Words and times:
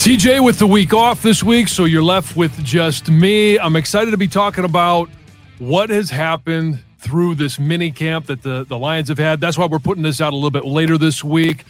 TJ 0.00 0.42
with 0.42 0.58
the 0.58 0.66
week 0.66 0.94
off 0.94 1.20
this 1.20 1.42
week, 1.42 1.68
so 1.68 1.84
you're 1.84 2.02
left 2.02 2.34
with 2.34 2.64
just 2.64 3.10
me. 3.10 3.58
I'm 3.58 3.76
excited 3.76 4.12
to 4.12 4.16
be 4.16 4.28
talking 4.28 4.64
about 4.64 5.10
what 5.58 5.90
has 5.90 6.08
happened 6.08 6.82
through 7.00 7.34
this 7.34 7.58
mini 7.58 7.90
camp 7.90 8.24
that 8.28 8.42
the, 8.42 8.64
the 8.64 8.78
Lions 8.78 9.10
have 9.10 9.18
had. 9.18 9.42
That's 9.42 9.58
why 9.58 9.66
we're 9.66 9.78
putting 9.78 10.02
this 10.02 10.22
out 10.22 10.32
a 10.32 10.36
little 10.36 10.50
bit 10.50 10.64
later 10.64 10.96
this 10.96 11.22
week. 11.22 11.66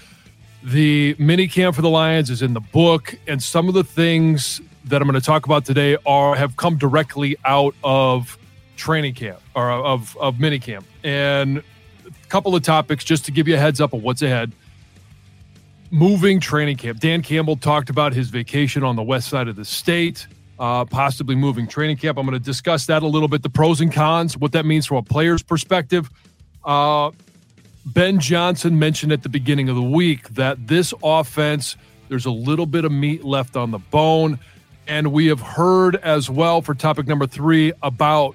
The 0.62 1.16
mini 1.18 1.48
camp 1.48 1.74
for 1.74 1.82
the 1.82 1.90
Lions 1.90 2.30
is 2.30 2.40
in 2.40 2.54
the 2.54 2.60
book, 2.60 3.18
and 3.26 3.42
some 3.42 3.66
of 3.66 3.74
the 3.74 3.82
things 3.82 4.60
that 4.84 5.02
I'm 5.02 5.08
going 5.08 5.20
to 5.20 5.26
talk 5.26 5.44
about 5.44 5.64
today 5.64 5.96
are 6.06 6.36
have 6.36 6.56
come 6.56 6.76
directly 6.76 7.36
out 7.44 7.74
of 7.82 8.38
training 8.76 9.14
camp 9.14 9.40
or 9.56 9.72
of 9.72 10.16
of 10.18 10.38
mini 10.38 10.60
camp. 10.60 10.86
And 11.02 11.58
a 11.58 12.28
couple 12.28 12.54
of 12.54 12.62
topics 12.62 13.02
just 13.02 13.24
to 13.24 13.32
give 13.32 13.48
you 13.48 13.56
a 13.56 13.58
heads 13.58 13.80
up 13.80 13.92
of 13.92 14.04
what's 14.04 14.22
ahead 14.22 14.52
moving 15.90 16.40
training 16.40 16.76
camp. 16.76 17.00
Dan 17.00 17.22
Campbell 17.22 17.56
talked 17.56 17.90
about 17.90 18.12
his 18.12 18.30
vacation 18.30 18.82
on 18.84 18.96
the 18.96 19.02
west 19.02 19.28
side 19.28 19.48
of 19.48 19.56
the 19.56 19.64
state, 19.64 20.26
uh, 20.58 20.84
possibly 20.84 21.34
moving 21.34 21.66
training 21.66 21.96
camp. 21.96 22.18
I'm 22.18 22.26
going 22.26 22.38
to 22.38 22.44
discuss 22.44 22.86
that 22.86 23.02
a 23.02 23.06
little 23.06 23.28
bit, 23.28 23.42
the 23.42 23.50
pros 23.50 23.80
and 23.80 23.92
cons, 23.92 24.36
what 24.36 24.52
that 24.52 24.64
means 24.64 24.86
from 24.86 24.98
a 24.98 25.02
player's 25.02 25.42
perspective. 25.42 26.08
Uh, 26.64 27.10
ben 27.84 28.20
Johnson 28.20 28.78
mentioned 28.78 29.12
at 29.12 29.22
the 29.22 29.28
beginning 29.28 29.68
of 29.68 29.76
the 29.76 29.82
week 29.82 30.28
that 30.30 30.68
this 30.68 30.94
offense, 31.02 31.76
there's 32.08 32.26
a 32.26 32.30
little 32.30 32.66
bit 32.66 32.84
of 32.84 32.92
meat 32.92 33.24
left 33.24 33.56
on 33.56 33.70
the 33.70 33.78
bone. 33.78 34.38
And 34.86 35.12
we 35.12 35.26
have 35.26 35.40
heard 35.40 35.96
as 35.96 36.28
well 36.28 36.62
for 36.62 36.74
topic 36.74 37.06
number 37.06 37.26
three 37.26 37.72
about 37.82 38.34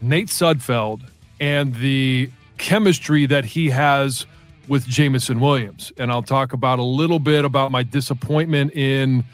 Nate 0.00 0.28
Sudfeld 0.28 1.02
and 1.40 1.74
the 1.74 2.30
chemistry 2.58 3.26
that 3.26 3.44
he 3.44 3.70
has 3.70 4.24
with 4.68 4.86
Jameson 4.86 5.40
Williams. 5.40 5.92
And 5.96 6.10
I'll 6.10 6.22
talk 6.22 6.52
about 6.52 6.78
a 6.78 6.84
little 6.84 7.18
bit 7.18 7.44
about 7.44 7.70
my 7.70 7.82
disappointment 7.82 8.74
in 8.74 9.24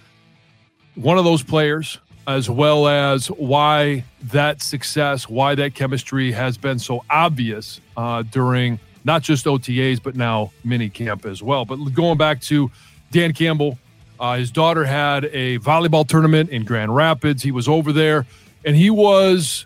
one 0.95 1.19
of 1.19 1.25
those 1.25 1.43
players, 1.43 1.99
as 2.27 2.49
well 2.49 2.87
as 2.87 3.29
why 3.29 4.05
that 4.25 4.63
success, 4.63 5.29
why 5.29 5.55
that 5.55 5.75
chemistry 5.75 6.33
has 6.33 6.57
been 6.57 6.79
so 6.79 7.05
obvious 7.11 7.81
uh, 7.97 8.23
during 8.23 8.79
not 9.05 9.23
just 9.23 9.47
OTAs, 9.47 10.03
but 10.03 10.15
now 10.15 10.53
mini 10.65 10.89
camp 10.89 11.25
as 11.25 11.43
well. 11.43 11.65
But 11.65 11.77
going 11.95 12.19
back 12.19 12.41
to 12.43 12.71
Dan 13.11 13.33
Campbell, 13.33 13.79
uh, 14.21 14.37
his 14.37 14.51
daughter 14.51 14.85
had 14.85 15.25
a 15.27 15.59
volleyball 15.59 16.07
tournament 16.07 16.51
in 16.51 16.65
Grand 16.65 16.95
Rapids. 16.95 17.43
He 17.43 17.51
was 17.51 17.69
over 17.69 17.93
there 17.93 18.27
and 18.65 18.77
he 18.77 18.91
was, 18.91 19.65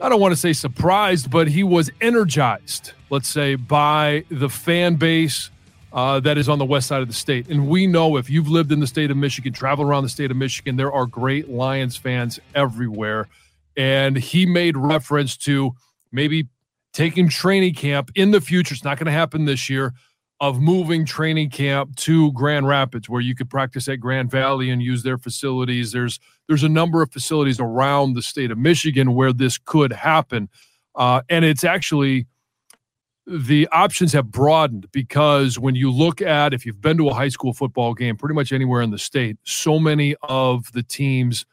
I 0.00 0.08
don't 0.08 0.20
want 0.20 0.32
to 0.32 0.40
say 0.40 0.52
surprised, 0.52 1.30
but 1.30 1.46
he 1.46 1.62
was 1.62 1.90
energized 2.00 2.92
let's 3.10 3.28
say, 3.28 3.56
by 3.56 4.24
the 4.30 4.48
fan 4.48 4.94
base 4.94 5.50
uh, 5.92 6.20
that 6.20 6.38
is 6.38 6.48
on 6.48 6.58
the 6.58 6.64
west 6.64 6.86
side 6.86 7.02
of 7.02 7.08
the 7.08 7.14
state. 7.14 7.48
And 7.48 7.68
we 7.68 7.86
know 7.86 8.16
if 8.16 8.30
you've 8.30 8.48
lived 8.48 8.70
in 8.72 8.80
the 8.80 8.86
state 8.86 9.10
of 9.10 9.16
Michigan, 9.16 9.52
travel 9.52 9.84
around 9.84 10.04
the 10.04 10.08
state 10.08 10.30
of 10.30 10.36
Michigan, 10.36 10.76
there 10.76 10.92
are 10.92 11.06
great 11.06 11.48
Lions 11.48 11.96
fans 11.96 12.38
everywhere. 12.54 13.28
And 13.76 14.16
he 14.16 14.46
made 14.46 14.76
reference 14.76 15.36
to 15.38 15.74
maybe 16.12 16.48
taking 16.92 17.28
training 17.28 17.74
camp 17.74 18.10
in 18.14 18.30
the 18.30 18.40
future. 18.40 18.74
It's 18.74 18.84
not 18.84 18.98
going 18.98 19.06
to 19.06 19.12
happen 19.12 19.44
this 19.44 19.68
year. 19.68 19.94
Of 20.42 20.58
moving 20.58 21.04
training 21.04 21.50
camp 21.50 21.96
to 21.96 22.32
Grand 22.32 22.66
Rapids, 22.66 23.10
where 23.10 23.20
you 23.20 23.34
could 23.34 23.50
practice 23.50 23.88
at 23.88 24.00
Grand 24.00 24.30
Valley 24.30 24.70
and 24.70 24.82
use 24.82 25.02
their 25.02 25.18
facilities. 25.18 25.92
There's 25.92 26.18
there's 26.48 26.62
a 26.62 26.68
number 26.68 27.02
of 27.02 27.12
facilities 27.12 27.60
around 27.60 28.14
the 28.14 28.22
state 28.22 28.50
of 28.50 28.56
Michigan 28.56 29.14
where 29.14 29.34
this 29.34 29.58
could 29.58 29.92
happen, 29.92 30.48
uh, 30.94 31.20
and 31.28 31.44
it's 31.44 31.62
actually 31.62 32.26
the 33.26 33.68
options 33.70 34.12
have 34.12 34.30
broadened 34.30 34.90
because 34.92 35.58
when 35.58 35.74
you 35.74 35.90
look 35.90 36.20
at 36.20 36.52
if 36.52 36.64
you've 36.66 36.80
been 36.80 36.96
to 36.96 37.08
a 37.08 37.14
high 37.14 37.28
school 37.28 37.52
football 37.52 37.94
game 37.94 38.16
pretty 38.16 38.34
much 38.34 38.50
anywhere 38.50 38.80
in 38.80 38.90
the 38.90 38.98
state 38.98 39.36
so 39.44 39.78
many 39.78 40.16
of 40.22 40.72
the 40.72 40.82
teams 40.82 41.44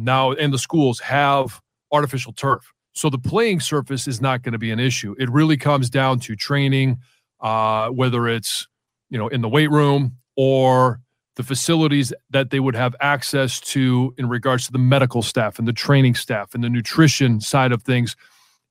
now 0.00 0.32
and 0.32 0.52
the 0.52 0.58
schools 0.58 0.98
have 1.00 1.60
artificial 1.92 2.32
turf. 2.32 2.72
So 2.92 3.08
the 3.10 3.18
playing 3.18 3.60
surface 3.60 4.08
is 4.08 4.20
not 4.20 4.42
going 4.42 4.52
to 4.52 4.58
be 4.58 4.70
an 4.70 4.80
issue. 4.80 5.14
It 5.18 5.30
really 5.30 5.56
comes 5.56 5.90
down 5.90 6.20
to 6.20 6.34
training 6.34 6.98
uh, 7.40 7.88
whether 7.88 8.28
it's 8.28 8.66
you 9.08 9.18
know 9.18 9.28
in 9.28 9.40
the 9.40 9.48
weight 9.48 9.70
room 9.70 10.16
or 10.36 11.00
the 11.36 11.42
facilities 11.42 12.12
that 12.30 12.50
they 12.50 12.60
would 12.60 12.74
have 12.74 12.94
access 13.00 13.60
to 13.60 14.14
in 14.18 14.28
regards 14.28 14.66
to 14.66 14.72
the 14.72 14.78
medical 14.78 15.22
staff 15.22 15.58
and 15.58 15.66
the 15.66 15.72
training 15.72 16.14
staff 16.14 16.54
and 16.54 16.62
the 16.62 16.68
nutrition 16.68 17.40
side 17.40 17.72
of 17.72 17.82
things 17.82 18.14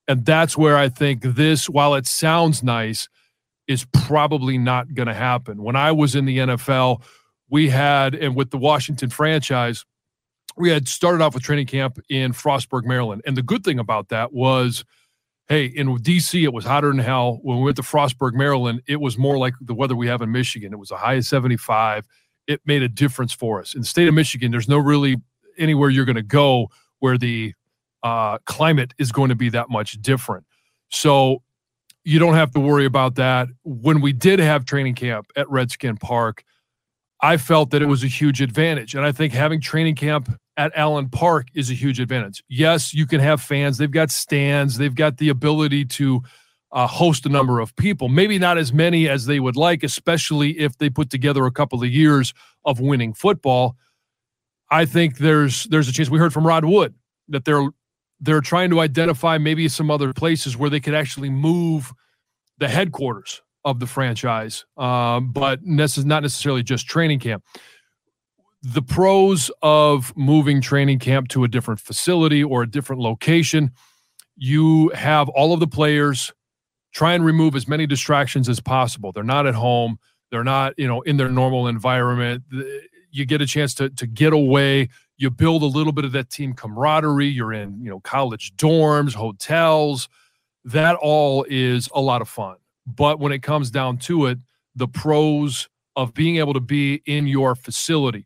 and 0.09 0.25
that's 0.25 0.57
where 0.57 0.75
I 0.75 0.89
think 0.89 1.21
this, 1.21 1.69
while 1.69 1.93
it 1.93 2.07
sounds 2.07 2.63
nice, 2.63 3.07
is 3.67 3.85
probably 3.93 4.57
not 4.57 4.95
going 4.95 5.07
to 5.07 5.13
happen. 5.13 5.61
When 5.61 5.75
I 5.75 5.91
was 5.91 6.15
in 6.15 6.25
the 6.25 6.39
NFL, 6.39 7.03
we 7.47 7.69
had, 7.69 8.15
and 8.15 8.35
with 8.35 8.49
the 8.49 8.57
Washington 8.57 9.11
franchise, 9.11 9.85
we 10.57 10.71
had 10.71 10.87
started 10.87 11.21
off 11.21 11.35
with 11.35 11.43
training 11.43 11.67
camp 11.67 11.99
in 12.09 12.33
Frostburg, 12.33 12.85
Maryland. 12.85 13.21
And 13.27 13.37
the 13.37 13.43
good 13.43 13.63
thing 13.63 13.77
about 13.77 14.09
that 14.09 14.33
was, 14.33 14.83
hey, 15.47 15.65
in 15.65 15.95
DC, 15.99 16.43
it 16.43 16.53
was 16.53 16.65
hotter 16.65 16.87
than 16.87 16.97
hell. 16.97 17.37
When 17.43 17.59
we 17.59 17.65
went 17.65 17.77
to 17.77 17.83
Frostburg, 17.83 18.33
Maryland, 18.33 18.81
it 18.87 18.99
was 18.99 19.15
more 19.15 19.37
like 19.37 19.53
the 19.61 19.75
weather 19.75 19.95
we 19.95 20.07
have 20.07 20.23
in 20.23 20.31
Michigan. 20.31 20.73
It 20.73 20.79
was 20.79 20.89
a 20.89 20.97
high 20.97 21.13
of 21.13 21.25
75. 21.25 22.07
It 22.47 22.61
made 22.65 22.81
a 22.81 22.89
difference 22.89 23.31
for 23.31 23.59
us. 23.59 23.75
In 23.75 23.81
the 23.81 23.87
state 23.87 24.07
of 24.07 24.15
Michigan, 24.15 24.49
there's 24.49 24.67
no 24.67 24.79
really 24.79 25.17
anywhere 25.59 25.91
you're 25.91 26.05
going 26.05 26.15
to 26.15 26.23
go 26.23 26.71
where 26.97 27.19
the 27.19 27.53
uh, 28.03 28.37
climate 28.45 28.93
is 28.97 29.11
going 29.11 29.29
to 29.29 29.35
be 29.35 29.49
that 29.49 29.69
much 29.69 30.01
different. 30.01 30.45
So 30.89 31.43
you 32.03 32.19
don't 32.19 32.35
have 32.35 32.51
to 32.51 32.59
worry 32.59 32.85
about 32.85 33.15
that. 33.15 33.49
When 33.63 34.01
we 34.01 34.13
did 34.13 34.39
have 34.39 34.65
training 34.65 34.95
camp 34.95 35.27
at 35.35 35.49
Redskin 35.49 35.97
Park, 35.97 36.43
I 37.21 37.37
felt 37.37 37.71
that 37.71 37.81
it 37.81 37.87
was 37.87 38.03
a 38.03 38.07
huge 38.07 38.41
advantage. 38.41 38.95
And 38.95 39.05
I 39.05 39.11
think 39.11 39.33
having 39.33 39.59
training 39.59 39.95
camp 39.95 40.29
at 40.55 40.71
Allen 40.75 41.09
Park 41.09 41.47
is 41.53 41.69
a 41.69 41.73
huge 41.73 41.99
advantage. 41.99 42.43
Yes, 42.47 42.93
you 42.93 43.05
can 43.05 43.19
have 43.19 43.41
fans, 43.41 43.77
they've 43.77 43.91
got 43.91 44.11
stands, 44.11 44.77
they've 44.77 44.95
got 44.95 45.17
the 45.17 45.29
ability 45.29 45.85
to 45.85 46.21
uh, 46.71 46.87
host 46.87 47.25
a 47.25 47.29
number 47.29 47.59
of 47.59 47.75
people. 47.75 48.09
Maybe 48.09 48.37
not 48.39 48.57
as 48.57 48.71
many 48.71 49.09
as 49.09 49.25
they 49.25 49.39
would 49.39 49.55
like, 49.55 49.83
especially 49.83 50.59
if 50.59 50.77
they 50.77 50.89
put 50.89 51.09
together 51.09 51.45
a 51.45 51.51
couple 51.51 51.81
of 51.81 51.89
years 51.89 52.33
of 52.65 52.79
winning 52.79 53.13
football. 53.13 53.75
I 54.71 54.85
think 54.85 55.17
there's 55.17 55.63
there's 55.65 55.89
a 55.89 55.91
chance. 55.91 56.09
We 56.09 56.19
heard 56.19 56.33
from 56.33 56.45
Rod 56.45 56.65
Wood 56.65 56.93
that 57.29 57.45
they're 57.45 57.69
they're 58.19 58.41
trying 58.41 58.69
to 58.71 58.79
identify 58.79 59.37
maybe 59.37 59.67
some 59.69 59.89
other 59.89 60.13
places 60.13 60.57
where 60.57 60.69
they 60.69 60.79
could 60.79 60.93
actually 60.93 61.29
move 61.29 61.93
the 62.57 62.67
headquarters 62.67 63.41
of 63.65 63.79
the 63.79 63.87
franchise, 63.87 64.65
um, 64.77 65.31
but 65.31 65.59
this 65.63 65.97
is 65.97 66.05
not 66.05 66.23
necessarily 66.23 66.63
just 66.63 66.87
training 66.87 67.19
camp. 67.19 67.43
The 68.61 68.81
pros 68.81 69.49
of 69.61 70.15
moving 70.17 70.61
training 70.61 70.99
camp 70.99 71.29
to 71.29 71.43
a 71.43 71.47
different 71.47 71.79
facility 71.79 72.43
or 72.43 72.63
a 72.63 72.69
different 72.69 73.01
location, 73.01 73.71
you 74.35 74.89
have 74.89 75.29
all 75.29 75.53
of 75.53 75.59
the 75.59 75.67
players 75.67 76.33
try 76.93 77.13
and 77.13 77.23
remove 77.23 77.55
as 77.55 77.67
many 77.67 77.85
distractions 77.85 78.49
as 78.49 78.59
possible. 78.59 79.11
They're 79.11 79.23
not 79.23 79.47
at 79.47 79.55
home. 79.55 79.97
They're 80.31 80.43
not, 80.43 80.73
you 80.77 80.87
know, 80.87 81.01
in 81.01 81.17
their 81.17 81.29
normal 81.29 81.67
environment. 81.67 82.43
You 83.11 83.25
get 83.25 83.41
a 83.41 83.45
chance 83.45 83.73
to 83.75 83.89
to 83.89 84.07
get 84.07 84.33
away 84.33 84.89
you 85.19 85.29
build 85.29 85.61
a 85.61 85.67
little 85.67 85.93
bit 85.93 86.05
of 86.05 86.13
that 86.13 86.31
team 86.31 86.53
camaraderie 86.53 87.27
you're 87.27 87.53
in 87.53 87.79
you 87.83 87.89
know 87.89 87.99
college 87.99 88.55
dorms 88.55 89.13
hotels. 89.13 90.09
That 90.65 90.95
all 90.95 91.45
is 91.49 91.89
a 91.93 92.01
lot 92.01 92.21
of 92.21 92.29
fun. 92.29 92.57
But 92.87 93.19
when 93.19 93.31
it 93.31 93.43
comes 93.43 93.69
down 93.71 93.97
to 93.99 94.25
it 94.25 94.39
the 94.75 94.87
pros 94.87 95.69
of 95.95 96.13
being 96.13 96.37
able 96.37 96.53
to 96.53 96.61
be 96.61 97.01
in 97.05 97.27
your 97.27 97.55
facility 97.55 98.25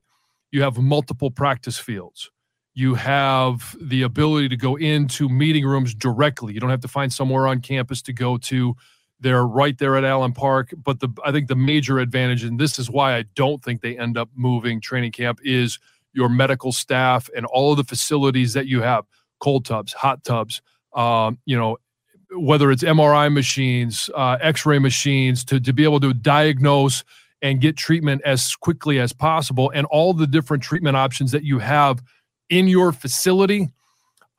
you 0.52 0.62
have 0.62 0.78
multiple 0.78 1.32
practice 1.32 1.80
fields. 1.80 2.30
You 2.76 2.94
have 2.96 3.76
the 3.82 4.04
ability 4.04 4.50
to 4.50 4.58
go 4.58 4.76
into 4.76 5.28
meeting 5.28 5.66
rooms 5.66 5.96
directly. 5.96 6.54
You 6.54 6.60
don't 6.60 6.70
have 6.70 6.82
to 6.82 6.88
find 6.88 7.12
somewhere 7.12 7.48
on 7.48 7.60
campus 7.62 8.04
to 8.04 8.14
go 8.14 8.38
to. 8.38 8.76
They're 9.20 9.46
right 9.48 9.78
there 9.78 9.98
at 9.98 10.04
allen 10.04 10.34
park. 10.34 10.74
But 10.78 11.00
the 11.00 11.10
i 11.26 11.32
think 11.32 11.48
the 11.48 11.56
major 11.56 12.00
advantage 12.00 12.44
and 12.44 12.60
this 12.60 12.78
is 12.78 12.90
why 12.90 13.18
i 13.18 13.24
don't 13.36 13.64
think 13.64 13.82
they 13.82 13.98
end 13.98 14.18
up 14.18 14.30
moving 14.36 14.80
training 14.80 15.12
camp 15.12 15.40
is 15.44 15.80
your 16.14 16.30
medical 16.30 16.72
staff 16.72 17.30
and 17.36 17.46
all 17.48 17.72
of 17.72 17.78
the 17.78 17.84
facilities 17.84 18.54
that 18.54 18.68
you 18.68 18.82
have 18.82 19.06
cold 19.40 19.66
tubs 19.66 19.94
hot 19.94 20.24
tubs 20.24 20.62
um, 20.94 21.38
you 21.46 21.58
know 21.58 21.78
whether 22.36 22.72
it's 22.72 22.84
mri 22.84 23.32
machines 23.32 24.10
uh, 24.16 24.38
x-ray 24.42 24.80
machines 24.80 25.44
to, 25.44 25.60
to 25.60 25.74
be 25.74 25.84
able 25.84 26.00
to 26.00 26.14
diagnose 26.14 27.04
and 27.44 27.60
get 27.60 27.76
treatment 27.76 28.22
as 28.24 28.56
quickly 28.56 29.00
as 29.00 29.12
possible. 29.12 29.70
And 29.76 29.86
all 29.88 30.14
the 30.14 30.26
different 30.26 30.64
treatment 30.64 30.96
options 30.96 31.32
that 31.34 31.44
you 31.44 31.60
have 31.60 32.02
in 32.50 32.70
your 32.70 32.94
facility, 32.94 33.70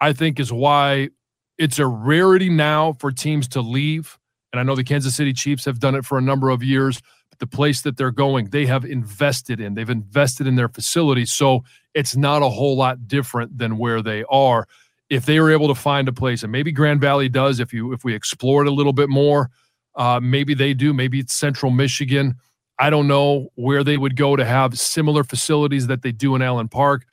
I 0.01 0.15
think 0.15 0.41
is 0.41 0.51
why 0.51 1.11
it's 1.59 1.79
a 1.79 1.87
rarity 1.87 2.49
now 2.49 2.95
for 2.95 3.13
teams 3.13 3.47
to 3.49 3.61
leave. 3.61 4.19
And 4.53 4.59
I 4.59 4.63
know 4.63 4.75
the 4.75 4.85
Kansas 4.85 5.15
City 5.15 5.35
Chiefs 5.35 5.67
have 5.67 5.81
done 5.81 5.95
it 5.95 6.07
for 6.07 6.17
a 6.17 6.23
number 6.23 6.49
of 6.49 6.63
years. 6.63 7.03
The 7.39 7.47
place 7.47 7.83
that 7.83 7.97
they're 7.97 8.11
going, 8.11 8.47
they 8.47 8.67
have 8.67 8.85
invested 8.85 9.61
in. 9.61 9.75
They've 9.75 9.91
invested 9.91 10.47
in 10.47 10.57
their 10.57 10.69
facility. 10.69 11.27
So 11.27 11.65
it's 11.95 12.17
not 12.17 12.43
a 12.43 12.49
whole 12.49 12.77
lot 12.77 13.07
different 13.07 13.59
than 13.59 13.79
where 13.79 14.03
they 14.03 14.25
are. 14.31 14.67
If 15.11 15.27
they 15.27 15.39
were 15.41 15.51
able 15.51 15.69
to 15.69 15.75
find 15.75 16.09
a 16.09 16.13
place, 16.13 16.43
and 16.43 16.51
maybe 16.51 16.73
Grand 16.73 17.01
Valley 17.01 17.29
does, 17.29 17.61
if 17.61 17.73
you 17.73 17.93
if 17.93 18.05
we 18.05 18.15
explore 18.15 18.63
it 18.63 18.69
a 18.69 18.73
little 18.73 18.93
bit 18.93 19.09
more, 19.09 19.51
uh, 19.95 20.21
maybe 20.23 20.55
they 20.55 20.75
do. 20.75 20.93
Maybe 20.93 21.21
it's 21.21 21.35
Central 21.35 21.71
Michigan. 21.71 22.37
I 22.79 22.91
don't 22.91 23.07
know 23.07 23.51
where 23.55 23.85
they 23.85 23.97
would 23.97 24.17
go 24.17 24.35
to 24.35 24.45
have 24.45 24.79
similar 24.79 25.23
facilities 25.23 25.87
that 25.87 26.03
they 26.03 26.11
do 26.11 26.35
in 26.35 26.43
Allen 26.43 26.69
Park, 26.69 27.07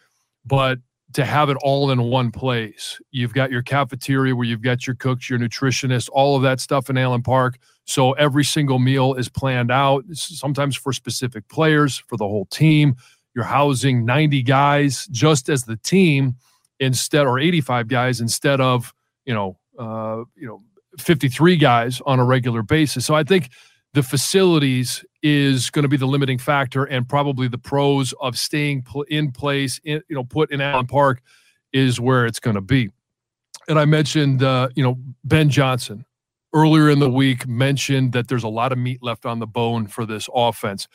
but 0.45 0.79
to 1.13 1.25
have 1.25 1.49
it 1.49 1.57
all 1.63 1.91
in 1.91 2.01
one 2.03 2.31
place. 2.31 2.99
You've 3.11 3.33
got 3.33 3.51
your 3.51 3.61
cafeteria 3.61 4.35
where 4.35 4.45
you've 4.45 4.61
got 4.61 4.87
your 4.87 4.95
cooks, 4.95 5.29
your 5.29 5.39
nutritionists, 5.39 6.09
all 6.11 6.35
of 6.35 6.41
that 6.43 6.59
stuff 6.59 6.89
in 6.89 6.97
Allen 6.97 7.21
Park. 7.21 7.57
So 7.85 8.13
every 8.13 8.43
single 8.43 8.79
meal 8.79 9.13
is 9.15 9.27
planned 9.27 9.71
out, 9.71 10.05
sometimes 10.13 10.75
for 10.75 10.93
specific 10.93 11.47
players, 11.49 11.97
for 11.97 12.17
the 12.17 12.27
whole 12.27 12.45
team. 12.45 12.95
You're 13.35 13.45
housing 13.45 14.05
90 14.05 14.43
guys 14.43 15.07
just 15.07 15.49
as 15.49 15.63
the 15.63 15.77
team 15.77 16.35
instead, 16.79 17.25
or 17.25 17.39
85 17.39 17.87
guys 17.87 18.21
instead 18.21 18.61
of, 18.61 18.93
you 19.25 19.33
know, 19.33 19.57
uh, 19.79 20.23
you 20.35 20.47
know, 20.47 20.61
53 20.99 21.55
guys 21.57 22.01
on 22.05 22.19
a 22.19 22.25
regular 22.25 22.61
basis. 22.61 23.05
So 23.05 23.15
I 23.15 23.23
think 23.23 23.49
the 23.93 24.03
facilities 24.03 25.03
is 25.21 25.69
going 25.69 25.83
to 25.83 25.89
be 25.89 25.97
the 25.97 26.05
limiting 26.05 26.37
factor 26.37 26.85
and 26.85 27.07
probably 27.07 27.47
the 27.47 27.57
pros 27.57 28.13
of 28.21 28.37
staying 28.37 28.83
pl- 28.83 29.03
in 29.03 29.31
place 29.31 29.79
in, 29.83 30.01
you 30.07 30.15
know 30.15 30.23
put 30.23 30.51
in 30.51 30.61
allen 30.61 30.87
park 30.87 31.21
is 31.73 31.99
where 31.99 32.25
it's 32.25 32.39
going 32.39 32.55
to 32.55 32.61
be. 32.61 32.89
And 33.67 33.79
i 33.79 33.85
mentioned 33.85 34.43
uh, 34.43 34.69
you 34.75 34.83
know 34.83 34.97
ben 35.23 35.49
johnson. 35.49 36.05
Earlier 36.53 36.89
in 36.89 36.99
the 36.99 37.09
week 37.09 37.47
mentioned 37.47 38.11
that 38.11 38.27
there's 38.27 38.43
a 38.43 38.49
lot 38.49 38.73
of 38.73 38.77
meat 38.77 39.01
left 39.01 39.25
on 39.25 39.39
the 39.39 39.47
bone 39.47 39.87
for 39.87 40.05
this 40.05 40.27
offense. 40.33 40.87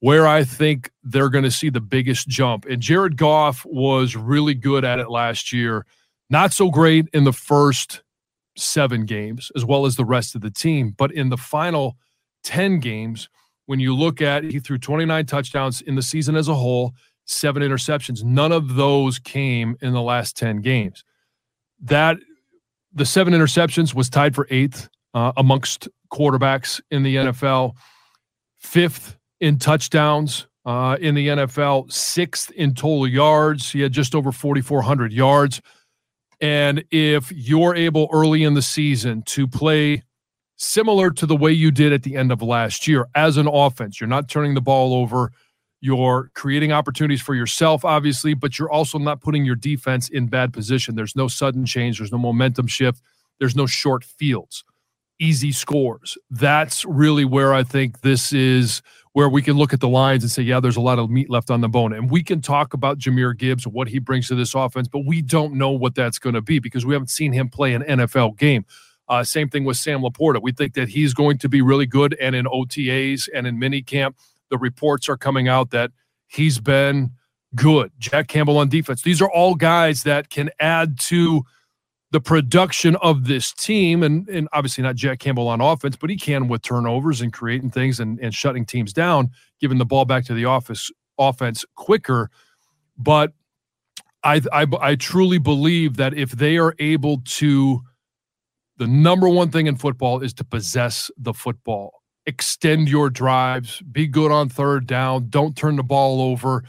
Where 0.00 0.26
i 0.26 0.44
think 0.44 0.90
they're 1.02 1.30
going 1.30 1.44
to 1.44 1.50
see 1.50 1.70
the 1.70 1.80
biggest 1.80 2.28
jump 2.28 2.66
and 2.66 2.82
jared 2.82 3.16
goff 3.16 3.64
was 3.64 4.16
really 4.16 4.54
good 4.54 4.84
at 4.84 4.98
it 4.98 5.10
last 5.10 5.52
year. 5.52 5.86
Not 6.28 6.52
so 6.52 6.70
great 6.70 7.06
in 7.12 7.24
the 7.24 7.32
first 7.32 8.02
seven 8.58 9.04
games 9.04 9.50
as 9.54 9.64
well 9.64 9.86
as 9.86 9.96
the 9.96 10.04
rest 10.04 10.34
of 10.34 10.40
the 10.40 10.50
team 10.50 10.94
but 10.96 11.12
in 11.12 11.28
the 11.28 11.36
final 11.36 11.96
10 12.46 12.78
games. 12.78 13.28
When 13.66 13.80
you 13.80 13.94
look 13.94 14.22
at, 14.22 14.44
he 14.44 14.60
threw 14.60 14.78
29 14.78 15.26
touchdowns 15.26 15.80
in 15.82 15.96
the 15.96 16.02
season 16.02 16.36
as 16.36 16.46
a 16.46 16.54
whole, 16.54 16.94
seven 17.24 17.62
interceptions. 17.62 18.22
None 18.22 18.52
of 18.52 18.76
those 18.76 19.18
came 19.18 19.76
in 19.82 19.92
the 19.92 20.00
last 20.00 20.36
10 20.36 20.60
games. 20.60 21.04
That 21.82 22.16
the 22.94 23.04
seven 23.04 23.34
interceptions 23.34 23.94
was 23.94 24.08
tied 24.08 24.34
for 24.34 24.46
eighth 24.50 24.88
uh, 25.12 25.32
amongst 25.36 25.88
quarterbacks 26.12 26.80
in 26.90 27.02
the 27.02 27.16
NFL, 27.16 27.74
fifth 28.58 29.18
in 29.40 29.58
touchdowns 29.58 30.46
uh, 30.64 30.96
in 31.00 31.16
the 31.16 31.28
NFL, 31.28 31.92
sixth 31.92 32.52
in 32.52 32.74
total 32.74 33.08
yards. 33.08 33.72
He 33.72 33.80
had 33.80 33.92
just 33.92 34.14
over 34.14 34.30
4,400 34.30 35.12
yards. 35.12 35.60
And 36.40 36.84
if 36.90 37.32
you're 37.32 37.74
able 37.74 38.08
early 38.12 38.44
in 38.44 38.54
the 38.54 38.62
season 38.62 39.22
to 39.22 39.48
play 39.48 40.02
similar 40.56 41.10
to 41.10 41.26
the 41.26 41.36
way 41.36 41.52
you 41.52 41.70
did 41.70 41.92
at 41.92 42.02
the 42.02 42.16
end 42.16 42.32
of 42.32 42.42
last 42.42 42.88
year 42.88 43.06
as 43.14 43.36
an 43.36 43.46
offense. 43.46 44.00
You're 44.00 44.08
not 44.08 44.28
turning 44.28 44.54
the 44.54 44.60
ball 44.60 44.94
over. 44.94 45.32
You're 45.80 46.30
creating 46.34 46.72
opportunities 46.72 47.20
for 47.20 47.34
yourself, 47.34 47.84
obviously, 47.84 48.34
but 48.34 48.58
you're 48.58 48.70
also 48.70 48.98
not 48.98 49.20
putting 49.20 49.44
your 49.44 49.54
defense 49.54 50.08
in 50.08 50.26
bad 50.26 50.52
position. 50.52 50.96
There's 50.96 51.14
no 51.14 51.28
sudden 51.28 51.66
change, 51.66 51.98
there's 51.98 52.12
no 52.12 52.18
momentum 52.18 52.66
shift, 52.66 53.02
there's 53.38 53.54
no 53.54 53.66
short 53.66 54.02
fields, 54.02 54.64
easy 55.18 55.52
scores. 55.52 56.16
That's 56.30 56.84
really 56.86 57.26
where 57.26 57.52
I 57.52 57.62
think 57.62 58.00
this 58.00 58.32
is 58.32 58.80
where 59.12 59.28
we 59.28 59.42
can 59.42 59.56
look 59.56 59.72
at 59.72 59.80
the 59.80 59.88
Lions 59.88 60.22
and 60.22 60.30
say, 60.30 60.42
yeah, 60.42 60.60
there's 60.60 60.76
a 60.76 60.80
lot 60.80 60.98
of 60.98 61.10
meat 61.10 61.30
left 61.30 61.50
on 61.50 61.60
the 61.60 61.68
bone. 61.68 61.92
And 61.92 62.10
we 62.10 62.22
can 62.22 62.40
talk 62.40 62.74
about 62.74 62.98
Jahmyr 62.98 63.36
Gibbs, 63.36 63.64
and 63.64 63.74
what 63.74 63.88
he 63.88 63.98
brings 63.98 64.28
to 64.28 64.34
this 64.34 64.54
offense, 64.54 64.88
but 64.88 65.06
we 65.06 65.22
don't 65.22 65.54
know 65.54 65.70
what 65.70 65.94
that's 65.94 66.18
going 66.18 66.34
to 66.34 66.42
be 66.42 66.58
because 66.58 66.84
we 66.84 66.94
haven't 66.94 67.08
seen 67.08 67.32
him 67.32 67.48
play 67.48 67.74
an 67.74 67.82
NFL 67.82 68.38
game. 68.38 68.64
Uh, 69.08 69.22
same 69.22 69.48
thing 69.48 69.64
with 69.64 69.76
Sam 69.76 70.00
LaPorta. 70.00 70.42
We 70.42 70.52
think 70.52 70.74
that 70.74 70.88
he's 70.88 71.14
going 71.14 71.38
to 71.38 71.48
be 71.48 71.62
really 71.62 71.86
good. 71.86 72.16
And 72.20 72.34
in 72.34 72.46
OTAs 72.46 73.28
and 73.32 73.46
in 73.46 73.56
minicamp, 73.58 74.14
the 74.50 74.58
reports 74.58 75.08
are 75.08 75.16
coming 75.16 75.48
out 75.48 75.70
that 75.70 75.92
he's 76.26 76.58
been 76.58 77.12
good. 77.54 77.92
Jack 77.98 78.28
Campbell 78.28 78.58
on 78.58 78.68
defense. 78.68 79.02
These 79.02 79.22
are 79.22 79.30
all 79.30 79.54
guys 79.54 80.02
that 80.02 80.30
can 80.30 80.50
add 80.58 80.98
to 81.00 81.44
the 82.10 82.20
production 82.20 82.96
of 82.96 83.26
this 83.26 83.52
team. 83.52 84.02
And, 84.02 84.28
and 84.28 84.48
obviously 84.52 84.82
not 84.82 84.96
Jack 84.96 85.20
Campbell 85.20 85.48
on 85.48 85.60
offense, 85.60 85.96
but 85.96 86.10
he 86.10 86.16
can 86.16 86.48
with 86.48 86.62
turnovers 86.62 87.20
and 87.20 87.32
creating 87.32 87.70
things 87.70 88.00
and, 88.00 88.18
and 88.20 88.34
shutting 88.34 88.64
teams 88.64 88.92
down, 88.92 89.30
giving 89.60 89.78
the 89.78 89.86
ball 89.86 90.04
back 90.04 90.24
to 90.24 90.34
the 90.34 90.44
office 90.44 90.90
offense 91.18 91.64
quicker. 91.76 92.30
But 92.98 93.32
I, 94.24 94.40
I, 94.52 94.66
I 94.80 94.94
truly 94.96 95.38
believe 95.38 95.96
that 95.96 96.14
if 96.14 96.32
they 96.32 96.58
are 96.58 96.74
able 96.80 97.22
to– 97.24 97.82
the 98.78 98.86
number 98.86 99.28
one 99.28 99.50
thing 99.50 99.66
in 99.66 99.76
football 99.76 100.20
is 100.20 100.34
to 100.34 100.44
possess 100.44 101.10
the 101.16 101.32
football. 101.32 102.02
Extend 102.26 102.88
your 102.88 103.08
drives, 103.08 103.80
be 103.82 104.06
good 104.06 104.30
on 104.30 104.48
third 104.48 104.86
down, 104.86 105.28
don't 105.30 105.56
turn 105.56 105.76
the 105.76 105.82
ball 105.82 106.20
over. 106.20 106.64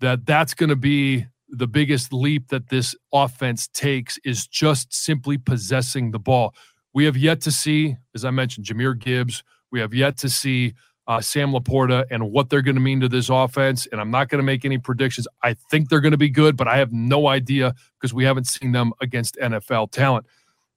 That 0.00 0.24
that's 0.24 0.54
going 0.54 0.70
to 0.70 0.76
be 0.76 1.26
the 1.48 1.66
biggest 1.66 2.12
leap 2.12 2.48
that 2.48 2.68
this 2.68 2.94
offense 3.12 3.68
takes 3.68 4.18
is 4.24 4.46
just 4.46 4.94
simply 4.94 5.36
possessing 5.36 6.12
the 6.12 6.18
ball. 6.18 6.54
We 6.94 7.04
have 7.04 7.16
yet 7.16 7.40
to 7.42 7.52
see, 7.52 7.96
as 8.14 8.24
I 8.24 8.30
mentioned, 8.30 8.66
Jahmyr 8.66 8.98
Gibbs. 8.98 9.42
We 9.70 9.80
have 9.80 9.92
yet 9.92 10.16
to 10.18 10.28
see 10.28 10.74
uh, 11.06 11.20
Sam 11.20 11.52
LaPorta 11.52 12.04
and 12.10 12.30
what 12.30 12.50
they're 12.50 12.62
going 12.62 12.76
to 12.76 12.80
mean 12.80 13.00
to 13.00 13.08
this 13.08 13.28
offense. 13.28 13.86
And 13.90 14.00
I'm 14.00 14.10
not 14.10 14.28
going 14.28 14.38
to 14.38 14.44
make 14.44 14.64
any 14.64 14.78
predictions. 14.78 15.26
I 15.42 15.54
think 15.54 15.88
they're 15.88 16.00
going 16.00 16.12
to 16.12 16.18
be 16.18 16.30
good, 16.30 16.56
but 16.56 16.68
I 16.68 16.78
have 16.78 16.92
no 16.92 17.26
idea 17.26 17.74
because 17.98 18.14
we 18.14 18.24
haven't 18.24 18.46
seen 18.46 18.72
them 18.72 18.92
against 19.00 19.36
NFL 19.36 19.90
talent. 19.90 20.26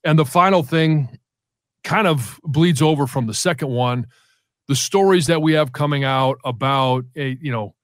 And 0.03 0.19
the 0.19 0.25
final 0.25 0.63
thing 0.63 1.19
kind 1.83 2.07
of 2.07 2.39
bleeds 2.43 2.81
over 2.81 3.07
from 3.07 3.27
the 3.27 3.33
second 3.33 3.69
one. 3.69 4.07
The 4.67 4.75
stories 4.75 5.27
that 5.27 5.41
we 5.41 5.53
have 5.53 5.73
coming 5.73 6.03
out 6.03 6.37
about 6.45 7.05
a, 7.15 7.37
you 7.41 7.51
know, 7.51 7.75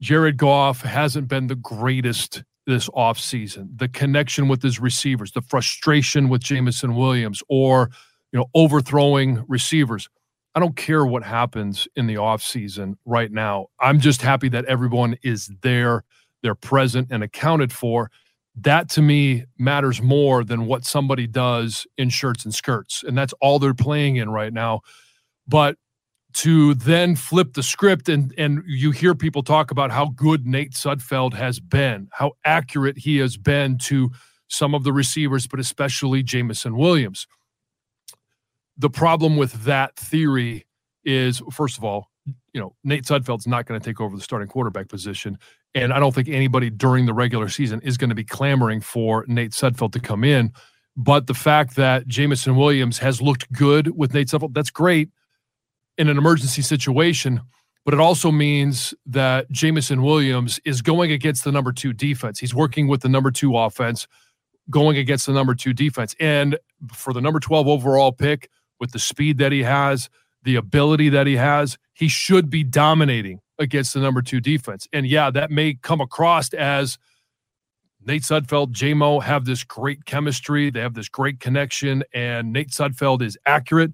Jared 0.00 0.36
Goff 0.36 0.82
hasn't 0.82 1.28
been 1.28 1.46
the 1.46 1.54
greatest 1.54 2.42
this 2.66 2.88
offseason. 2.90 3.68
The 3.76 3.88
connection 3.88 4.48
with 4.48 4.62
his 4.62 4.80
receivers, 4.80 5.32
the 5.32 5.42
frustration 5.42 6.28
with 6.28 6.42
Jameson 6.42 6.94
Williams, 6.96 7.42
or 7.48 7.90
you 8.32 8.40
know, 8.40 8.46
overthrowing 8.54 9.44
receivers. 9.46 10.08
I 10.56 10.60
don't 10.60 10.76
care 10.76 11.04
what 11.04 11.22
happens 11.22 11.88
in 11.96 12.06
the 12.06 12.14
offseason 12.14 12.94
right 13.04 13.30
now. 13.30 13.66
I'm 13.80 14.00
just 14.00 14.22
happy 14.22 14.48
that 14.50 14.64
everyone 14.66 15.16
is 15.22 15.50
there, 15.62 16.04
they're 16.42 16.54
present 16.54 17.08
and 17.10 17.22
accounted 17.22 17.72
for 17.72 18.10
that 18.56 18.88
to 18.90 19.02
me 19.02 19.44
matters 19.58 20.00
more 20.00 20.44
than 20.44 20.66
what 20.66 20.84
somebody 20.84 21.26
does 21.26 21.86
in 21.98 22.08
shirts 22.08 22.44
and 22.44 22.54
skirts. 22.54 23.02
And 23.02 23.18
that's 23.18 23.34
all 23.40 23.58
they're 23.58 23.74
playing 23.74 24.16
in 24.16 24.30
right 24.30 24.52
now. 24.52 24.80
But 25.46 25.76
to 26.34 26.74
then 26.74 27.14
flip 27.14 27.54
the 27.54 27.62
script 27.62 28.08
and 28.08 28.34
and 28.36 28.62
you 28.66 28.90
hear 28.90 29.14
people 29.14 29.42
talk 29.42 29.70
about 29.70 29.90
how 29.90 30.06
good 30.06 30.46
Nate 30.46 30.72
Sudfeld 30.72 31.32
has 31.34 31.60
been, 31.60 32.08
how 32.12 32.32
accurate 32.44 32.98
he 32.98 33.18
has 33.18 33.36
been 33.36 33.78
to 33.78 34.10
some 34.48 34.74
of 34.74 34.84
the 34.84 34.92
receivers, 34.92 35.46
but 35.46 35.60
especially 35.60 36.22
Jameson 36.22 36.76
Williams. 36.76 37.26
The 38.76 38.90
problem 38.90 39.36
with 39.36 39.64
that 39.64 39.96
theory 39.96 40.66
is, 41.04 41.40
first 41.52 41.78
of 41.78 41.84
all, 41.84 42.10
you 42.54 42.60
know, 42.60 42.74
Nate 42.84 43.04
Sudfeld's 43.04 43.46
not 43.46 43.66
going 43.66 43.78
to 43.78 43.84
take 43.84 44.00
over 44.00 44.16
the 44.16 44.22
starting 44.22 44.48
quarterback 44.48 44.88
position. 44.88 45.36
And 45.74 45.92
I 45.92 45.98
don't 45.98 46.14
think 46.14 46.28
anybody 46.28 46.70
during 46.70 47.04
the 47.04 47.12
regular 47.12 47.48
season 47.48 47.80
is 47.82 47.98
going 47.98 48.10
to 48.10 48.14
be 48.14 48.24
clamoring 48.24 48.80
for 48.80 49.24
Nate 49.26 49.50
Sudfeld 49.50 49.92
to 49.92 50.00
come 50.00 50.22
in. 50.22 50.52
But 50.96 51.26
the 51.26 51.34
fact 51.34 51.74
that 51.74 52.06
Jameson 52.06 52.54
Williams 52.54 52.98
has 52.98 53.20
looked 53.20 53.52
good 53.52 53.98
with 53.98 54.14
Nate 54.14 54.28
Sudfeld, 54.28 54.54
that's 54.54 54.70
great 54.70 55.10
in 55.98 56.08
an 56.08 56.16
emergency 56.16 56.62
situation. 56.62 57.40
But 57.84 57.92
it 57.92 58.00
also 58.00 58.30
means 58.30 58.94
that 59.04 59.50
Jameson 59.50 60.02
Williams 60.02 60.60
is 60.64 60.80
going 60.80 61.10
against 61.10 61.42
the 61.42 61.52
number 61.52 61.72
two 61.72 61.92
defense. 61.92 62.38
He's 62.38 62.54
working 62.54 62.86
with 62.86 63.02
the 63.02 63.08
number 63.08 63.32
two 63.32 63.58
offense, 63.58 64.06
going 64.70 64.96
against 64.96 65.26
the 65.26 65.32
number 65.32 65.54
two 65.54 65.72
defense. 65.72 66.14
And 66.20 66.56
for 66.92 67.12
the 67.12 67.20
number 67.20 67.40
12 67.40 67.66
overall 67.66 68.12
pick, 68.12 68.48
with 68.80 68.92
the 68.92 68.98
speed 68.98 69.38
that 69.38 69.52
he 69.52 69.62
has, 69.64 70.08
the 70.44 70.56
ability 70.56 71.08
that 71.10 71.26
he 71.26 71.36
has, 71.36 71.78
he 71.94 72.08
should 72.08 72.50
be 72.50 72.62
dominating 72.62 73.40
against 73.58 73.94
the 73.94 74.00
number 74.00 74.20
two 74.20 74.40
defense. 74.40 74.86
And 74.92 75.06
yeah, 75.06 75.30
that 75.30 75.50
may 75.50 75.74
come 75.74 76.00
across 76.00 76.52
as 76.52 76.98
Nate 78.06 78.22
Sudfeld, 78.22 78.72
Jamo 78.72 79.22
have 79.22 79.46
this 79.46 79.64
great 79.64 80.04
chemistry. 80.04 80.70
They 80.70 80.80
have 80.80 80.92
this 80.92 81.08
great 81.08 81.40
connection, 81.40 82.04
and 82.12 82.52
Nate 82.52 82.70
Sudfeld 82.70 83.22
is 83.22 83.38
accurate. 83.46 83.92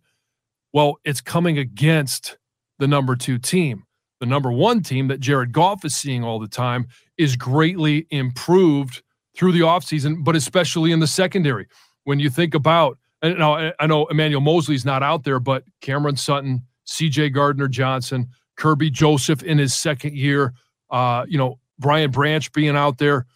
Well, 0.73 0.97
it's 1.04 1.21
coming 1.21 1.59
against 1.59 2.37
the 2.78 2.88
number 2.88 3.14
two 3.14 3.38
team. 3.38 3.85
the 4.21 4.26
number 4.26 4.52
one 4.52 4.83
team 4.83 5.09
that 5.09 5.21
Jared 5.21 5.52
Goff 5.52 5.85
is 5.85 5.97
seeing 5.97 6.23
all 6.23 6.38
the 6.38 6.49
time, 6.49 6.87
is 7.16 7.37
greatly 7.37 8.07
improved 8.11 9.02
through 9.37 9.52
the 9.52 9.61
offseason, 9.61 10.23
but 10.23 10.37
especially 10.37 10.92
in 10.92 11.00
the 11.00 11.07
secondary. 11.07 11.66
When 12.04 12.21
you 12.21 12.30
think 12.30 12.54
about, 12.54 12.99
and 13.23 13.38
now 13.38 13.73
I 13.78 13.87
know 13.87 14.07
Emmanuel 14.07 14.40
Moseley's 14.40 14.85
not 14.85 15.02
out 15.02 15.25
there, 15.25 15.40
but 15.40 15.64
Cameron 15.80 16.16
Sutton, 16.16 16.62
CJ 16.91 17.33
Gardner 17.33 17.69
Johnson, 17.69 18.29
Kerby 18.59 18.93
Joseph 18.93 19.43
in 19.43 19.59
his 19.59 19.73
second 19.75 20.17
year, 20.17 20.53
uh, 20.91 21.25
you 21.29 21.39
know, 21.39 21.59
Brian 21.79 22.11
Branch 22.11 22.53
being 22.53 22.77
out 22.77 22.99
there, 22.99 23.27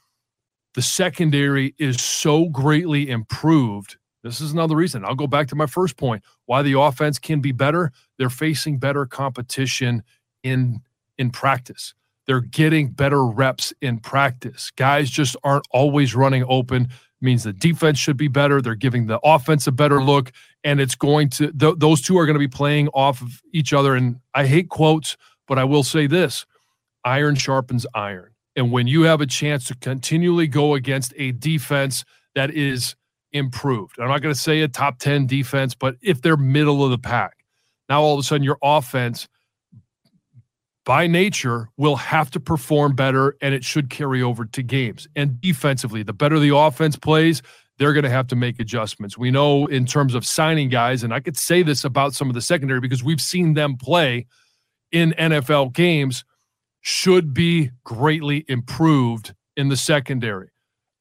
the 0.75 0.83
secondary 0.83 1.75
is 1.79 2.03
so 2.03 2.49
greatly 2.49 3.09
improved. 3.09 3.97
This 4.23 4.41
is 4.41 4.53
another 4.53 4.75
reason. 4.75 5.05
I'll 5.05 5.15
go 5.15 5.27
back 5.27 5.49
to 5.49 5.55
my 5.55 5.67
first 5.67 5.97
point 5.97 6.25
why 6.47 6.63
the 6.63 6.79
offense 6.79 7.19
can 7.19 7.41
be 7.41 7.53
better. 7.53 7.93
They're 8.19 8.31
facing 8.31 8.79
better 8.79 9.07
competition 9.07 10.03
in 10.43 10.81
in 11.17 11.31
practice. 11.31 11.95
They're 12.27 12.41
getting 12.41 12.91
better 12.91 13.25
reps 13.25 13.73
in 13.81 13.99
practice. 13.99 14.73
Guys 14.77 15.11
just 15.11 15.37
aren't 15.45 15.67
always 15.71 16.15
running 16.15 16.45
open. 16.49 16.89
Means 17.21 17.45
the 17.45 17.53
defense 17.53 17.99
should 17.99 18.17
be 18.17 18.29
better. 18.29 18.61
They're 18.61 18.75
giving 18.75 19.07
the 19.07 19.19
offense 19.25 19.67
a 19.67 19.73
better 19.73 20.03
look, 20.03 20.33
and 20.63 20.81
it's 20.81 20.95
going 20.95 21.31
to 21.31 21.53
th- 21.53 21.77
those 21.79 22.03
two 22.03 22.19
are 22.19 22.27
going 22.27 22.35
to 22.35 22.41
be 22.41 22.49
playing 22.49 22.89
off 22.89 23.23
of 23.23 23.41
each 23.53 23.73
other. 23.73 23.95
And 23.95 24.17
I 24.35 24.47
hate 24.47 24.69
quotes, 24.69 25.17
but 25.49 25.59
I 25.59 25.65
will 25.65 25.85
say 25.85 26.07
this: 26.07 26.45
iron 27.05 27.35
sharpens 27.37 27.87
iron. 27.95 28.35
And 28.57 28.71
when 28.71 28.87
you 28.87 29.03
have 29.03 29.21
a 29.21 29.27
chance 29.27 29.65
to 29.69 29.75
continually 29.77 30.47
go 30.47 30.75
against 30.75 31.13
a 31.17 31.33
defense 31.33 32.05
that 32.35 32.51
is 32.51 32.95
improved, 33.33 33.99
I'm 33.99 34.09
not 34.09 34.23
going 34.23 34.35
to 34.35 34.41
say 34.41 34.61
a 34.61 34.69
top 34.69 34.99
10 34.99 35.27
defense, 35.27 35.75
but 35.75 35.97
if 36.03 36.23
they're 36.23 36.37
middle 36.37 36.85
of 36.85 36.91
the 36.91 36.99
pack, 36.99 37.45
now 37.89 38.03
all 38.03 38.15
of 38.15 38.21
a 38.21 38.23
sudden 38.23 38.45
your 38.45 38.59
offense 38.63 39.29
by 40.85 41.07
nature 41.07 41.69
will 41.77 41.97
have 41.97 42.31
to 42.31 42.41
perform 42.41 42.95
better 42.95 43.37
and 43.41 43.55
it 43.55 43.65
should 43.65 43.89
carry 43.91 44.23
over 44.23 44.45
to 44.45 44.63
games. 44.63 45.09
And 45.17 45.41
defensively, 45.41 46.03
the 46.03 46.13
better 46.13 46.39
the 46.39 46.55
offense 46.55 46.97
plays, 46.97 47.43
they're 47.79 47.93
going 47.93 48.05
to 48.05 48.11
have 48.11 48.27
to 48.29 48.37
make 48.37 48.61
adjustments. 48.61 49.19
We 49.19 49.31
know 49.31 49.67
in 49.67 49.87
terms 49.87 50.15
of 50.15 50.27
signing 50.27 50.69
guys, 50.69 51.03
and 51.03 51.13
I 51.13 51.21
could 51.21 51.37
say 51.37 51.63
this 51.63 51.85
about 51.85 52.15
some 52.15 52.29
of 52.29 52.35
the 52.35 52.41
secondary 52.41 52.81
because 52.81 53.03
we've 53.03 53.21
seen 53.21 53.55
them 53.55 53.77
play 53.77 54.27
in 54.93 55.15
NFL 55.19 55.73
games, 55.73 56.25
should 56.83 57.33
be 57.33 57.71
greatly 57.83 58.45
improved 58.47 59.35
in 59.57 59.71
the 59.71 59.77
secondary. 59.77 60.51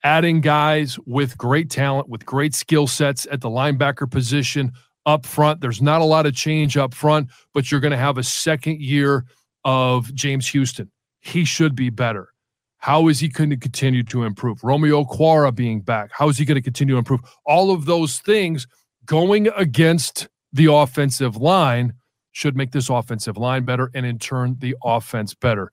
Adding 0.04 0.42
guys 0.42 0.98
with 1.06 1.38
great 1.38 1.70
talent, 1.70 2.10
with 2.10 2.26
great 2.26 2.56
skill 2.56 2.88
sets 2.88 3.28
at 3.30 3.42
the 3.42 3.50
linebacker 3.50 4.10
position 4.10 4.72
up 5.06 5.26
front. 5.26 5.62
There's 5.62 5.82
not 5.82 6.02
a 6.02 6.06
lot 6.06 6.26
of 6.26 6.34
change 6.34 6.78
up 6.78 6.94
front, 6.94 7.30
but 7.54 7.70
you're 7.70 7.82
going 7.82 7.92
to 7.92 7.98
have 7.98 8.18
a 8.18 8.24
second 8.24 8.80
year 8.80 9.26
of 9.66 10.14
James 10.14 10.48
Houston. 10.50 10.92
He 11.20 11.46
should 11.46 11.76
be 11.76 11.90
better. 11.90 12.30
How 12.78 13.08
is 13.08 13.20
he 13.20 13.30
going 13.30 13.50
to 13.50 13.58
continue 13.58 14.04
to 14.04 14.24
improve? 14.24 14.64
Romeo 14.64 15.06
Okwara 15.06 15.56
being 15.56 15.80
back. 15.80 16.12
How 16.12 16.28
is 16.28 16.38
he 16.38 16.44
going 16.44 16.56
to 16.56 16.62
continue 16.62 16.96
to 16.96 17.00
improve? 17.00 17.22
All 17.46 17.72
of 17.72 17.86
those 17.86 18.20
things 18.20 18.68
going 19.06 19.48
against 19.56 20.28
the 20.52 20.72
offensive 20.72 21.38
line 21.38 21.94
should 22.34 22.58
make 22.58 22.72
this 22.72 22.90
offensive 22.90 23.38
line 23.38 23.64
better 23.64 23.90
and 23.94 24.06
in 24.06 24.20
turn 24.20 24.58
the 24.60 24.76
offense 24.84 25.34
better. 25.34 25.72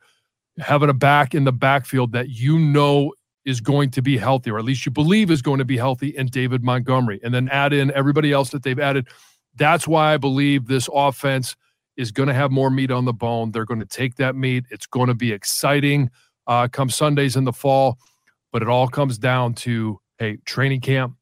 Having 0.59 0.90
a 0.90 0.94
back 0.94 1.35
in 1.35 1.44
the 1.44 1.52
backfield 1.52 2.12
that 2.12 2.28
you 2.28 2.59
know 2.59 3.12
is 3.44 3.61
going 3.61 3.90
to 3.90 4.02
be 4.02 4.18
healthy, 4.18 4.50
or 4.50 4.59
at 4.59 4.64
least 4.64 4.85
you 4.85 4.92
believe 4.92 5.30
is 5.30 5.42
going 5.42 5.59
to 5.59 5.64
be 5.64 5.78
healthy, 5.78 6.16
and 6.16 6.30
David 6.30 6.62
Montgomery, 6.62 7.18
and 7.25 7.32
then 7.32 7.49
add 7.49 7.73
in 7.73 7.90
everybody 7.92 8.32
else 8.32 8.50
that 8.50 8.62
they've 8.62 8.78
added. 8.78 9.09
That's 9.56 9.88
why 9.88 10.14
I 10.14 10.16
believe 10.16 10.66
this 10.66 10.88
offense 10.92 11.56
is 12.00 12.11
going 12.11 12.28
to 12.28 12.35
have 12.35 12.50
more 12.50 12.71
meat 12.71 12.90
on 12.90 13.04
the 13.04 13.12
bone. 13.12 13.52
They're 13.52 13.64
going 13.64 13.80
to 13.80 13.87
take 13.87 14.16
that 14.16 14.35
meat. 14.35 14.64
It's 14.71 14.87
going 14.87 15.09
to 15.09 15.14
be 15.14 15.33
exciting 15.33 16.11
uh, 16.47 16.66
come 16.66 16.90
Sundays 16.90 17.37
in 17.37 17.45
the 17.45 17.52
fall, 17.52 17.99
but 18.52 18.61
it 18.61 18.69
all 18.69 18.88
comes 18.88 19.19
down 19.19 19.54
to 19.54 20.00
hey, 20.19 20.38
training 20.45 20.80
camp, 20.80 21.14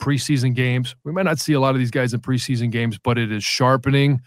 preseason 0.00 0.54
games. 0.54 0.96
We 1.04 1.12
might 1.12 1.22
not 1.22 1.38
see 1.38 1.52
a 1.52 1.60
lot 1.60 1.70
of 1.70 1.78
these 1.78 1.92
guys 1.92 2.12
in 2.12 2.20
preseason 2.20 2.70
games, 2.70 2.98
but 2.98 3.16
it 3.16 3.30
is 3.30 3.44
sharpening 3.44 4.20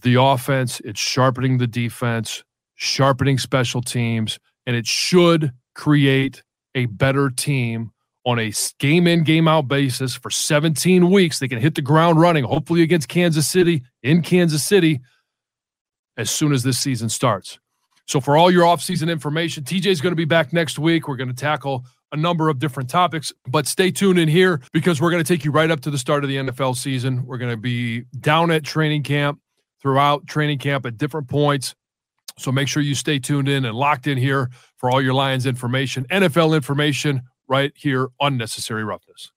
the 0.00 0.14
offense, 0.14 0.80
it's 0.84 1.00
sharpening 1.00 1.58
the 1.58 1.66
defense, 1.66 2.44
sharpening 2.76 3.38
special 3.38 3.82
teams, 3.82 4.38
and 4.66 4.76
it 4.76 4.86
should 4.86 5.52
create 5.74 6.42
a 6.74 6.86
better 6.86 7.28
team 7.28 7.90
on 8.24 8.38
a 8.38 8.52
game 8.78 9.08
in, 9.08 9.24
game 9.24 9.48
out 9.48 9.66
basis 9.66 10.14
for 10.14 10.30
17 10.30 11.10
weeks. 11.10 11.40
They 11.40 11.48
can 11.48 11.58
hit 11.58 11.74
the 11.74 11.82
ground 11.82 12.20
running, 12.20 12.44
hopefully 12.44 12.82
against 12.82 13.08
Kansas 13.08 13.48
City 13.48 13.82
in 14.02 14.22
Kansas 14.22 14.62
City 14.62 15.00
as 16.16 16.30
soon 16.30 16.52
as 16.52 16.62
this 16.62 16.78
season 16.78 17.08
starts. 17.08 17.58
So, 18.06 18.20
for 18.20 18.36
all 18.36 18.50
your 18.50 18.64
offseason 18.64 19.10
information, 19.10 19.64
TJ 19.64 19.86
is 19.86 20.00
going 20.00 20.12
to 20.12 20.16
be 20.16 20.24
back 20.24 20.52
next 20.52 20.78
week. 20.78 21.08
We're 21.08 21.16
going 21.16 21.28
to 21.28 21.34
tackle 21.34 21.86
a 22.10 22.16
number 22.16 22.48
of 22.48 22.58
different 22.58 22.90
topics, 22.90 23.32
but 23.48 23.66
stay 23.66 23.90
tuned 23.90 24.18
in 24.18 24.28
here 24.28 24.60
because 24.72 25.00
we're 25.00 25.10
going 25.10 25.22
to 25.22 25.28
take 25.32 25.44
you 25.44 25.50
right 25.50 25.70
up 25.70 25.80
to 25.82 25.90
the 25.90 25.98
start 25.98 26.24
of 26.24 26.28
the 26.28 26.36
NFL 26.36 26.76
season. 26.76 27.24
We're 27.24 27.38
going 27.38 27.52
to 27.52 27.56
be 27.56 28.02
down 28.20 28.50
at 28.50 28.64
training 28.64 29.04
camp 29.04 29.40
throughout 29.80 30.26
training 30.26 30.58
camp 30.58 30.84
at 30.84 30.98
different 30.98 31.28
points. 31.28 31.74
So, 32.38 32.50
make 32.50 32.68
sure 32.68 32.82
you 32.82 32.94
stay 32.94 33.18
tuned 33.18 33.48
in 33.48 33.64
and 33.64 33.76
locked 33.76 34.06
in 34.06 34.18
here 34.18 34.50
for 34.76 34.90
all 34.90 35.00
your 35.00 35.14
Lions 35.14 35.46
information, 35.46 36.04
NFL 36.10 36.54
information 36.54 37.22
right 37.48 37.72
here 37.76 38.08
on 38.20 38.36
Necessary 38.36 38.84
Roughness. 38.84 39.30